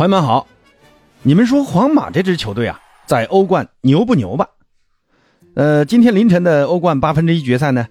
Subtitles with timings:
[0.00, 0.46] 朋友们好，
[1.22, 4.48] 你们说皇马这支球队啊，在欧冠牛不牛吧？
[5.52, 7.86] 呃，今天凌晨的欧冠八分之一决赛呢，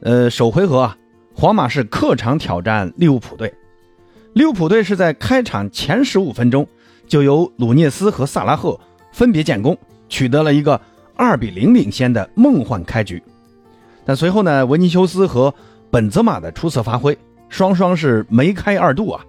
[0.00, 0.96] 呃，首回合啊，
[1.36, 3.54] 皇马是客场挑战利物浦队。
[4.32, 6.66] 利物浦队是在开场前十五分钟
[7.06, 8.76] 就由鲁涅斯和萨拉赫
[9.12, 10.80] 分别建功，取得了一个
[11.14, 13.22] 二比零领先的梦幻开局。
[14.04, 15.54] 但随后呢，维尼修斯和
[15.92, 17.16] 本泽马的出色发挥，
[17.48, 19.24] 双双是梅开二度啊，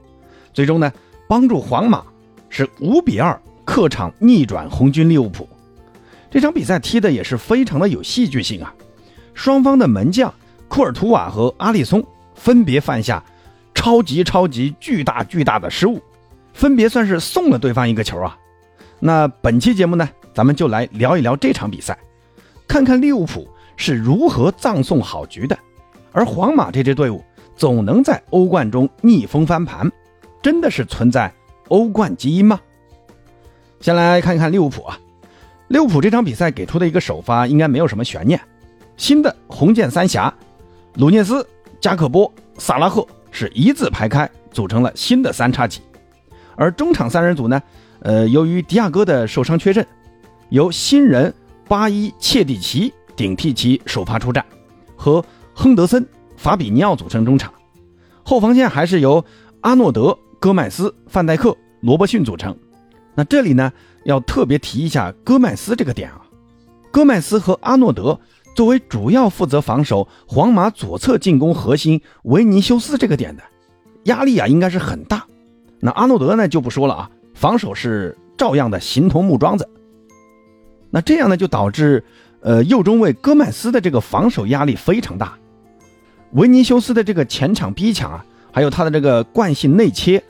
[0.51, 0.91] 最终呢，
[1.29, 2.03] 帮助皇马。
[2.55, 5.49] 是五比二客场逆转红军利物浦，
[6.29, 8.71] 这场比赛踢的也是非常的有戏剧性啊！
[9.33, 10.31] 双方的门将
[10.67, 13.23] 库尔图瓦和阿里松分别犯下
[13.73, 15.99] 超级超级巨大巨大的失误，
[16.53, 18.37] 分别算是送了对方一个球啊！
[18.99, 21.97] 那本期节目呢，咱们就来聊一聊这场比赛，
[22.67, 25.57] 看看利物浦是如何葬送好局的，
[26.11, 27.23] 而皇马这支队伍
[27.55, 29.91] 总能在欧冠中逆风翻盘，
[30.43, 31.33] 真的是存在。
[31.73, 32.61] 欧冠基因吗？
[33.79, 34.99] 先来看一看利物浦啊，
[35.69, 38.39] 利物浦这场比赛给出的一个首发应该没有什么悬念，
[38.95, 40.31] 新的红箭三侠，
[40.97, 41.43] 鲁涅斯、
[41.81, 45.81] 加克波、萨拉赫是一字排开，组成了新的三叉戟。
[46.55, 47.59] 而中场三人组呢，
[48.01, 49.83] 呃，由于迪亚哥的受伤缺阵，
[50.49, 51.33] 由新人
[51.67, 54.45] 巴伊切蒂奇顶替其首发出战，
[54.95, 56.07] 和亨德森、
[56.37, 57.51] 法比尼奥组成中场，
[58.23, 59.25] 后防线还是由
[59.61, 60.15] 阿诺德。
[60.43, 62.57] 戈麦斯、范戴克、罗伯逊组成。
[63.13, 63.71] 那这里呢，
[64.05, 66.21] 要特别提一下戈麦斯这个点啊。
[66.91, 68.19] 戈麦斯和阿诺德
[68.55, 73.43] 作为主要负责防守皇马左侧进攻核心维尼修斯这个点的
[74.05, 75.25] 压力啊，应该是很大。
[75.79, 79.69] 那阿诺德呢，就不说了啊，防守是照样的形同木桩子。
[80.89, 82.03] 那这样呢，就导致
[82.39, 85.37] 呃右中卫戈麦斯的这个防守压力非常大。
[86.31, 90.23] 维尼修斯的这个前场逼抢啊，还有他的这个惯性内切。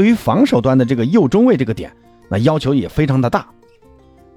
[0.00, 1.94] 对于防守端的这个右中卫这个点，
[2.30, 3.46] 那要求也非常的大，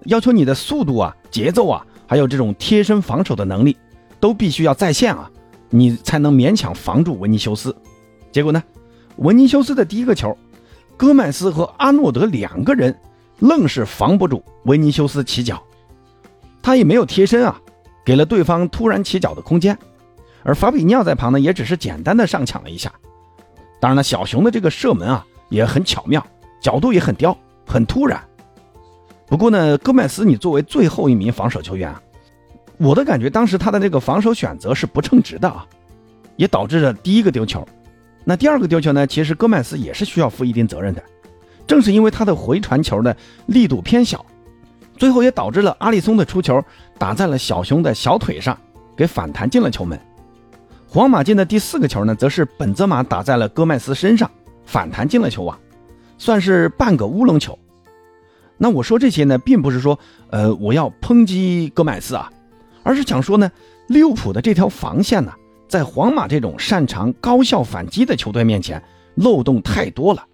[0.08, 3.78] 要求你的速度啊、节奏啊，还有这种贴身防守的能力，
[4.20, 5.32] 都必须要在线啊，
[5.70, 7.74] 你才能勉强防住维尼修斯。
[8.30, 8.62] 结果呢，
[9.16, 10.38] 维尼修斯的第一个球，
[10.98, 12.94] 戈麦斯和阿诺德两个人
[13.40, 15.64] 愣是防不住维尼修斯起脚，
[16.62, 17.58] 他也没有贴身啊，
[18.04, 19.80] 给了对方突然起脚的空间，
[20.44, 22.92] 而法比尼奥在旁呢，也只是简单的上抢了一下。
[23.80, 25.26] 当然了，小熊的这个射门啊。
[25.50, 26.26] 也很巧妙，
[26.62, 28.22] 角度也很刁，很突然。
[29.26, 32.02] 不过呢，戈麦斯，你作为最后一名防守球员啊，
[32.78, 35.66] 我的感觉当时他的这个防守选择是不称职的啊，
[36.36, 37.66] 也导致了第一个丢球。
[38.24, 41.04] 那第二个丢球呢，其实戈麦斯也是需要负一定责任的。
[41.66, 43.16] 正是因为他的回传球的
[43.48, 44.24] 力度偏小，
[44.98, 46.64] 最后也导致了阿里松的出球
[46.98, 48.58] 打在了小熊的小腿上，
[48.96, 50.00] 给反弹进了球门。
[50.88, 54.30] 皇马进的第四个球呢，则是本泽马打在了戈麦斯身上。
[54.66, 55.60] 反弹进了球网，
[56.18, 57.58] 算是半个乌龙球。
[58.58, 59.98] 那我说这些呢，并不是说，
[60.30, 62.32] 呃，我要抨击戈麦斯啊，
[62.84, 63.52] 而是想说呢，
[63.88, 65.34] 利物浦的这条防线呢，
[65.68, 68.82] 在皇马这种擅长高效反击的球队面前，
[69.16, 70.26] 漏洞太多了。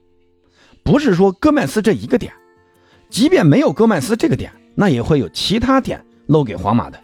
[0.83, 2.31] 不是说戈麦斯这一个点，
[3.09, 6.99] 即便没有戈麦斯这个点，那也会有其他点漏给皇马的。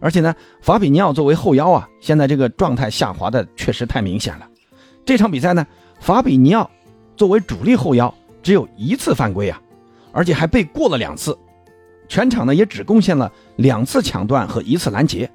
[0.00, 4.46] 而且呢，法比尼奥作为后腰啊，现在这个状态下滑的确实太明显了。
[5.04, 5.66] 这场比赛呢。
[6.02, 6.68] 法比尼奥
[7.16, 9.62] 作为主力后腰，只有一次犯规啊，
[10.10, 11.38] 而且还被过了两次，
[12.08, 15.30] 全场呢也只贡献了两次抢断和一次拦截。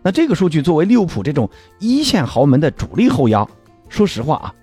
[0.00, 3.46] 那这个数据作为利物浦这种一线豪门的主力后腰，
[3.90, 4.54] 说实话啊，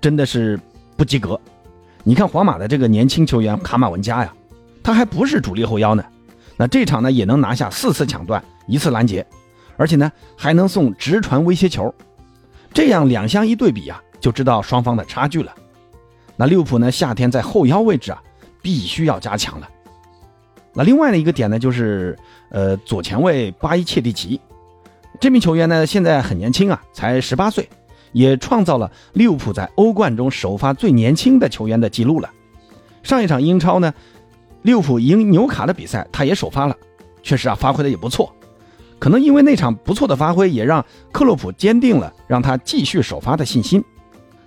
[0.00, 0.56] 真的是
[0.96, 1.38] 不及格。
[2.04, 4.32] 你看皇马的这个年轻球员卡马文加呀，
[4.80, 6.04] 他还不是主力后腰呢，
[6.56, 9.26] 那这场呢也能拿下四次抢断，一次拦截，
[9.76, 11.92] 而且呢还能送直传威胁球，
[12.72, 14.00] 这样两相一对比呀。
[14.20, 15.52] 就知道双方的差距了。
[16.36, 16.90] 那利物浦呢？
[16.90, 18.22] 夏天在后腰位置啊，
[18.62, 19.68] 必须要加强了。
[20.72, 22.18] 那另外的一个点呢，就是
[22.50, 24.40] 呃左前卫巴伊切蒂奇
[25.20, 27.68] 这名球员呢，现在很年轻啊，才十八岁，
[28.12, 32.30] 也创造了利物浦在欧冠中首发最年轻的球员的记录了。
[33.02, 33.92] 上一场英超呢，
[34.62, 36.76] 利物浦赢纽卡的比赛，他也首发了，
[37.22, 38.32] 确实啊，发挥的也不错。
[38.98, 43.84] 可能因为那场不错的发挥，也让克洛普坚定了让他继续首发的信心。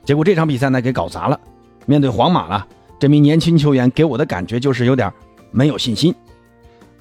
[0.03, 1.39] 结果这场比赛呢，给搞砸了。
[1.85, 2.67] 面对皇马了，
[2.99, 5.11] 这名年轻球员给我的感觉就是有点
[5.51, 6.13] 没有信心。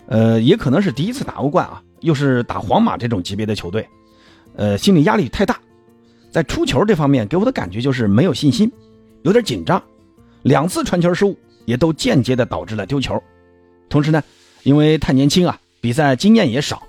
[0.06, 3.88] 呃，也可能是第一次打欧冠啊，又是打皇马这种级别的球队，
[4.56, 5.58] 呃，心理压力太大，
[6.31, 8.70] 在出球这方面给我的感觉就是没有信心，
[9.22, 9.82] 有点紧张。
[10.43, 13.20] 两次传球失误也都间接的导致了丢球。
[13.88, 14.22] 同时呢，
[14.64, 16.82] 因为太年轻啊，比赛经验也少，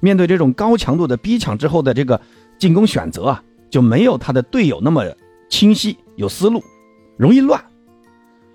[0.00, 2.20] 面对这种高强度的逼抢之后的这个
[2.58, 5.04] 进攻选择啊，就没有他的队友那么。
[5.48, 6.62] 清晰有思路，
[7.16, 7.62] 容易乱。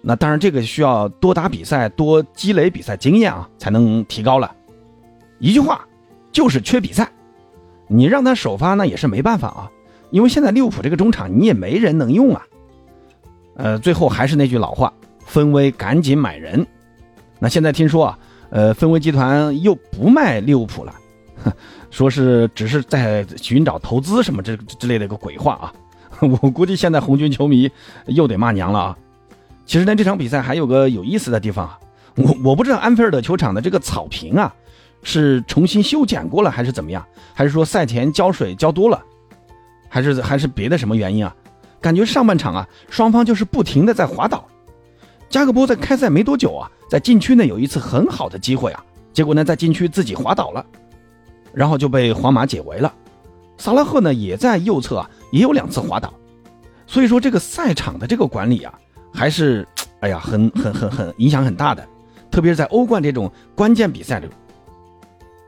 [0.01, 4.53] 那当然这个需要多打比赛，多积累比赛经验啊，才能提高了。
[5.39, 5.87] 一句话，
[6.31, 7.09] 就是缺比赛。
[7.87, 9.71] 你让他首发那也是没办法啊，
[10.09, 12.41] 因为现在利物浦这个中场你也没人能用啊。
[13.55, 14.91] 呃，最后还是那句老话，
[15.25, 16.65] 分威赶紧买人。
[17.39, 18.19] 那现在听说啊，
[18.49, 20.93] 呃，分威集团又不卖利物浦了，
[21.91, 25.73] 说是只是在寻找投资什么这之类的一个鬼话啊。
[26.41, 27.69] 我估计现在红军球迷
[28.07, 28.97] 又得骂娘了啊！
[29.65, 31.79] 其实呢，这场比赛还有个有意思的地方啊，
[32.15, 34.53] 我我不知道安菲尔德球场的这个草坪啊，
[35.03, 39.01] 是重新修剪过了还是怎么样，还是说赛前浇水浇多了，
[39.89, 41.35] 还是还是别的什么原因啊？
[41.81, 44.45] 感觉上半场啊，双方就是不停的在滑倒。
[45.29, 50.65] 加克波在开赛没多久啊，在禁区呢有一次很好的机会啊，结果呢在禁区自己滑倒了，
[51.53, 52.93] 然后就被皇马解围了。
[53.57, 56.13] 萨拉赫呢也在右侧啊，也有两次滑倒，
[56.87, 58.73] 所以说这个赛场的这个管理啊，
[59.13, 59.67] 还是
[60.01, 61.87] 哎呀很很很很影响很大的，
[62.29, 64.27] 特别是在欧冠这种关键比赛里。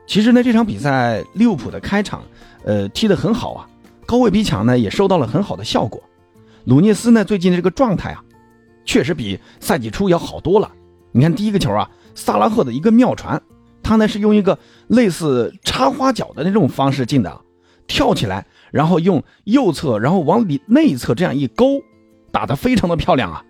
[0.06, 2.22] 其实呢这场比赛利物浦的开场，
[2.64, 3.68] 呃踢得很好啊，
[4.06, 6.02] 高位逼抢呢也收到了很好的效果。
[6.64, 8.22] 鲁涅斯呢最近的这个状态啊，
[8.84, 10.70] 确实比赛季初要好多了。
[11.12, 13.40] 你看第一个球啊，萨拉赫的一个妙传，
[13.82, 17.40] 他呢是用一个类似插花脚的那种方式进的。
[17.86, 21.80] 跳起来，然后用右侧，然后往里内侧这样一勾，
[22.30, 23.44] 打得非常的漂亮啊。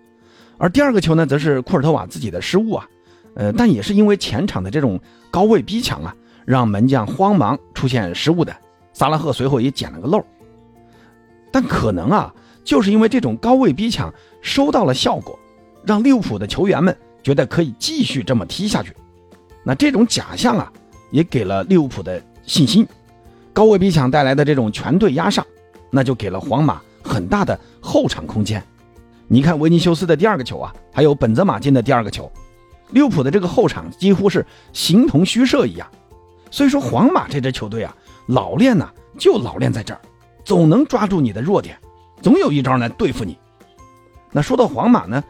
[0.57, 2.87] 而第二个球呢，则是库尔特瓦自己的失误啊，
[3.35, 4.99] 呃，但也是因为前场的这种
[5.29, 8.55] 高位逼抢啊，让门将慌忙出现失误的。
[8.93, 10.25] 萨拉赫随后也捡了个漏。
[11.51, 15.37] 但可能啊，就是因为这种高位逼抢收到了效果，
[15.85, 18.91] 让利物浦的球员们觉得可以继续这么踢下去。
[19.63, 20.71] 那这种假象啊，
[21.11, 22.87] 也给了利物浦的信心。
[23.57, 25.43] 高位逼抢带来的这种全队压上，
[25.89, 28.63] 那就给了皇马很大的后场空间。
[29.27, 32.31] 你看维尼修斯的第二个球啊，还有本泽马进的第二个球，
[32.91, 35.87] 利物浦的这个后场几乎是形同虚设一样。
[36.51, 38.87] 所以说，皇马这支球队啊，老练呢
[39.17, 39.99] 就老练在这儿，
[40.45, 41.75] 总能抓住你的弱点，
[42.21, 43.39] 总有一招来对付你。
[44.31, 45.23] 那说到皇马呢，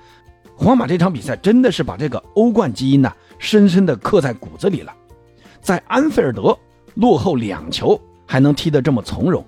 [0.54, 3.10] 皇马这场比赛真的是把这个欧冠基因呢
[3.40, 4.94] 深深的刻在骨子里了，
[5.62, 6.60] 在安菲尔德
[6.96, 7.98] 落后两球。
[8.28, 9.44] 还能踢得这么从容，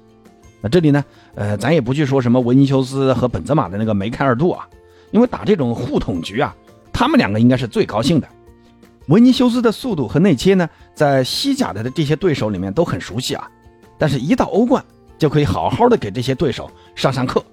[0.62, 1.04] 那这里呢？
[1.36, 4.68] 呃，咱也不去说什么维尼修斯和本泽马的那个梅开二度啊，
[5.12, 6.56] 因为打这种互捅局啊，
[6.92, 8.28] 他们两个应该是最高兴的。
[9.08, 13.50] 维尼修斯的速度和内切呢，在西甲的这些对手里面都很熟悉啊，
[13.98, 14.84] 但是一到欧冠
[15.18, 17.44] 就可以好好的给这些对手上上课，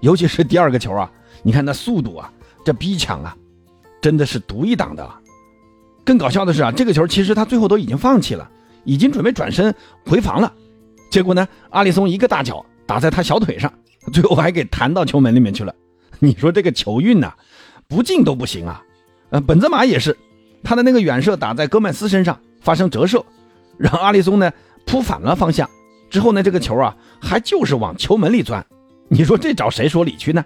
[0.00, 1.10] 尤其是第二个球啊，
[1.42, 2.30] 你看那速度啊，
[2.64, 3.36] 这逼抢啊，
[4.00, 5.08] 真的是独一档的。
[6.04, 8.50] 更搞笑的是啊，这个球其实他最后都已经放弃了，
[8.84, 9.74] 已经准备转身
[10.04, 10.52] 回防了。
[11.16, 11.48] 结果呢？
[11.70, 13.72] 阿里松一个大脚打在他小腿上，
[14.12, 15.74] 最后还给弹到球门里面去了。
[16.20, 17.32] 你说这个球运呐，
[17.88, 18.82] 不进都不行啊！
[19.30, 20.14] 呃，本泽马也是，
[20.62, 23.24] 他的那个远射打在戈麦斯身上发生折射，
[23.78, 24.52] 让阿里松呢
[24.84, 25.66] 扑反了方向。
[26.10, 28.62] 之后呢，这个球啊还就是往球门里钻。
[29.08, 30.44] 你说这找谁说理去呢？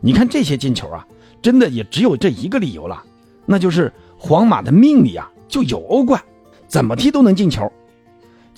[0.00, 1.04] 你看这些进球啊，
[1.42, 3.02] 真的也只有这一个理由了，
[3.44, 6.22] 那就是皇马的命里啊就有欧冠，
[6.68, 7.68] 怎么踢都能进球。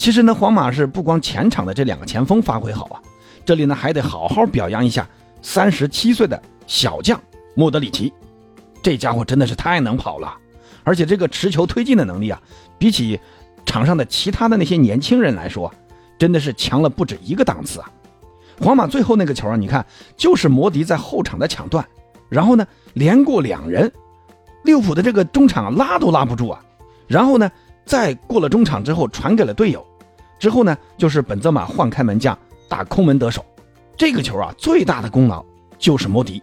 [0.00, 2.96] 其实呢，皇马是不光前场的这两个前锋发挥好啊，
[3.44, 5.06] 这里呢还得好好表扬一下
[5.42, 7.20] 三十七岁的小将
[7.54, 8.10] 莫德里奇，
[8.82, 10.34] 这家伙真的是太能跑了，
[10.84, 12.40] 而且这个持球推进的能力啊，
[12.78, 13.20] 比起
[13.66, 15.70] 场上的其他的那些年轻人来说，
[16.18, 17.90] 真的是强了不止一个档次啊。
[18.58, 19.84] 皇马最后那个球啊，你看
[20.16, 21.86] 就是摩迪在后场的抢断，
[22.30, 23.92] 然后呢连过两人，
[24.64, 26.64] 利物浦的这个中场拉都拉不住啊，
[27.06, 27.52] 然后呢
[27.84, 29.86] 再过了中场之后传给了队友。
[30.40, 33.44] 之后呢，就是本泽马换开门将打空门得手，
[33.96, 35.44] 这个球啊，最大的功劳
[35.78, 36.42] 就是摩迪。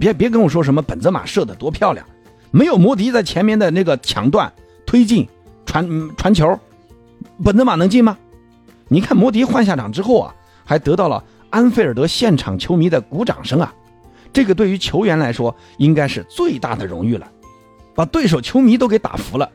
[0.00, 2.04] 别别跟我说什么本泽马射的多漂亮，
[2.50, 4.52] 没有摩迪在前面的那个抢断、
[4.86, 5.28] 推进、
[5.66, 6.58] 传传球，
[7.44, 8.16] 本泽马能进吗？
[8.88, 13.74] 你看摩迪换下场之后啊，还得到了安菲尔德现场球迷的鼓掌声啊，
[14.32, 17.30] 这个对于球员来说应该是最大的荣誉了，
[17.94, 19.50] 把对手球迷都给打服了。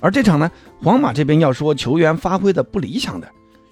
[0.00, 0.50] 而这场呢，
[0.82, 3.28] 皇马这边要说球员发挥的不理想的，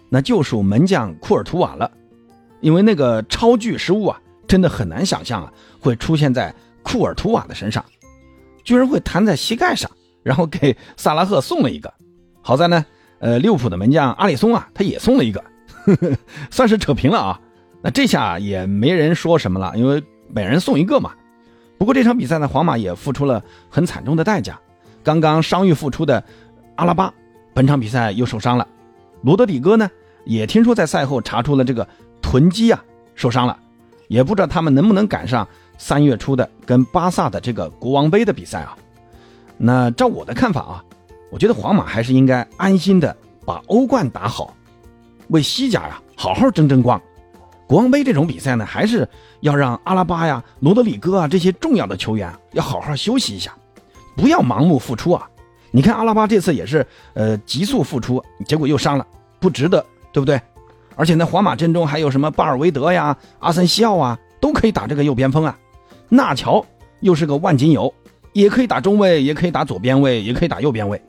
[0.08, 1.90] 那就属门将库尔图瓦了，
[2.60, 7.84] 因为那个超巨失误啊，真的很难想象啊会出现在库尔图瓦的身上，
[8.62, 9.90] 居然会弹在膝盖上，
[10.22, 11.92] 然后给萨拉赫送了一个。
[12.42, 12.84] 好在呢，
[13.18, 15.42] 呃，利物浦的门将阿里松啊，他也送了一个，
[15.84, 16.12] 呵 呵
[16.50, 17.40] 算是扯平了啊。
[17.82, 21.12] 那这下也没人说什么了，因为每人送一个嘛。
[21.78, 24.58] 不过这场比赛呢，皇马也付出了很惨重的代价。
[25.08, 26.22] 刚刚伤愈复出的
[26.74, 27.10] 阿拉巴，
[27.54, 28.68] 本场比赛又受伤了。
[29.22, 29.90] 罗德里戈呢，
[30.26, 31.88] 也听说在赛后查出了这个
[32.20, 32.84] 臀肌啊
[33.14, 33.58] 受伤了，
[34.08, 35.48] 也不知道他们能不能赶上
[35.78, 38.76] 三月初的跟巴萨的这个国王杯的比赛啊。
[39.56, 40.84] 那照我的看法啊，
[41.32, 44.54] 我觉得皇马还是应该安心的把欧冠打好，
[45.28, 47.00] 为西甲呀好好争争光。
[47.66, 49.08] 国王杯这种比赛呢，还是
[49.40, 53.54] 要让阿拉巴呀、罗德里戈啊这些重要的球员要好好休息一下，
[54.18, 55.30] 不要盲目付出啊。
[55.70, 56.84] 你看阿拉巴这次也是
[57.14, 59.06] 呃急速复出，结果又伤了，
[59.38, 60.40] 不值得，对不对？
[60.96, 65.56] 而且呢，皇马阵中还有什么巴尔韦德呀、阿森西奥啊，都可以打这个右边锋啊。
[66.08, 66.64] 纳乔
[67.00, 67.94] 又是个万金油，
[68.32, 71.00] 也可以打中卫，也可以打左边卫，也可以打右边卫。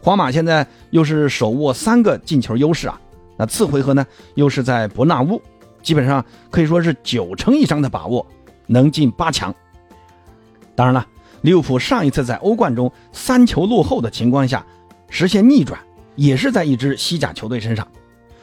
[0.00, 3.00] 皇马现在又是手握三个进球优势啊，
[3.36, 5.42] 那次回合呢又是在伯纳乌，
[5.82, 8.24] 基本上可以说是九成以上的把握
[8.66, 9.52] 能进八强。
[10.76, 11.04] 当然了。
[11.46, 14.66] 利物浦上一次在欧冠中三球落后的情况下
[15.08, 15.78] 实现逆转，
[16.16, 17.86] 也是在一支西甲球队身上。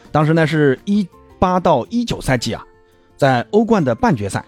[0.09, 1.05] 当时呢是一
[1.37, 2.63] 八到一九赛季啊，
[3.17, 4.45] 在欧冠的半决赛，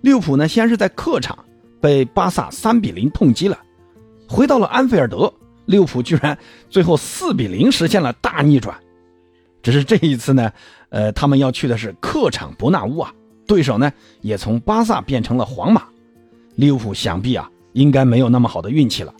[0.00, 1.38] 利物浦呢先是在客场
[1.80, 3.56] 被巴萨三比零痛击了，
[4.28, 5.32] 回到了安菲尔德，
[5.66, 6.36] 利物浦居然
[6.68, 8.76] 最后四比零实现了大逆转。
[9.62, 10.50] 只是这一次呢，
[10.88, 13.14] 呃，他们要去的是客场伯纳乌啊，
[13.46, 13.92] 对手呢
[14.22, 15.84] 也从巴萨变成了皇马，
[16.56, 17.48] 利物浦想必啊。
[17.72, 19.12] 应该没有那么好的运气了。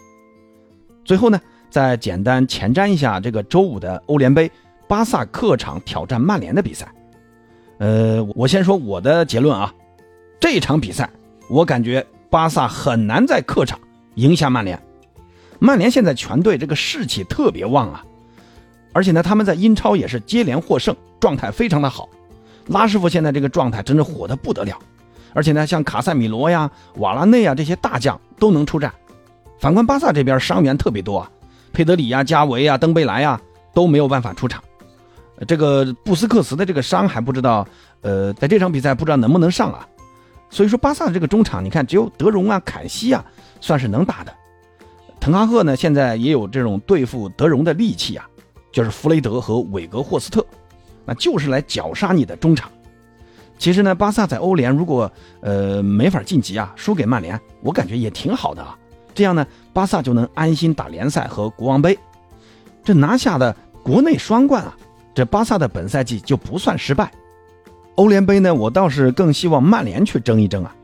[1.05, 1.41] 最后呢，
[1.71, 4.51] 再简单前瞻一下这个周五的欧联杯，
[4.87, 6.93] 巴萨客场挑战曼联的比赛。
[7.79, 9.75] 呃，我先说我的结论啊，
[10.39, 11.11] 这场比赛
[11.51, 13.79] 我感觉巴萨很难在客场
[14.15, 14.81] 赢下曼联。
[15.59, 18.05] 曼联现在全队这个士气特别旺啊，
[18.93, 22.09] 而且呢，他们在英超也是接连获胜，状态非常的好。
[22.69, 24.79] 拉师傅现在这个状态真是火的不得了。
[25.35, 28.93] 而且呢，像卡塞米罗呀、瓦拉内啊这些大将都能出战。
[29.59, 31.31] 反观巴萨这边伤员特别多啊，
[31.73, 33.41] 佩德里呀、加维呀、登贝莱呀
[33.73, 34.63] 都没有办法出场。
[35.49, 37.67] 这个布斯克茨的这个伤还不知道，
[38.03, 39.87] 呃，在这场比赛不知道能不能上啊。
[40.51, 43.25] 所以说巴萨的这个中场，你看只有德容啊、坎西啊
[43.61, 44.33] 算是能打的。
[45.19, 48.29] 滕哈赫呢现在也有这种对付德容的利器啊，
[48.73, 50.45] 就是弗雷德和韦格霍斯特，
[51.05, 52.71] 那就是来绞杀你的中场。
[53.63, 55.09] 其实呢，巴萨在欧联如果
[55.41, 58.77] 呃没法晋级啊，输给曼联，我感觉也挺好的啊。
[59.15, 61.97] 这样呢，巴萨就能安心打联赛和国王杯。
[62.83, 64.77] 这拿下的国内双冠啊，
[65.15, 67.13] 这巴萨的本赛季就不算失败。
[67.95, 70.75] 欧联杯呢，我倒是更希望曼联去争一争啊。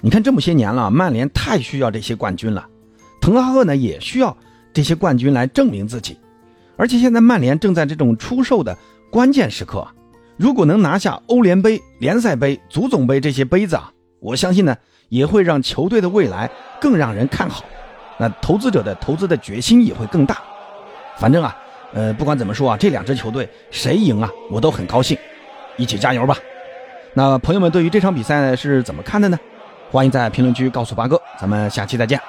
[0.00, 2.66] 你看这么些年了，曼联太需要这些冠军了，
[3.20, 4.36] 滕哈赫呢也需要
[4.72, 6.18] 这些冠军来证明自己。
[6.76, 8.76] 而且现在曼联正在这种出售的
[9.08, 9.86] 关键时刻。
[10.36, 14.76] 如果能拿下欧联杯、联赛杯、足总杯这些杯子啊，我相信呢，
[15.08, 17.64] 也会让球队的未来更让人看好。
[18.18, 20.36] 那投资者的投资的决心也会更大。
[21.16, 21.56] 反正啊，
[21.94, 25.16] 呃，不管怎么说啊，这两支球队谁赢啊，我都很高兴。
[25.78, 26.36] 一起加油吧！
[27.14, 29.40] 那朋友们对于这场比赛是怎么看的呢？
[29.90, 31.18] 欢迎在评论区告诉八哥。
[31.40, 32.20] 咱们下期再见。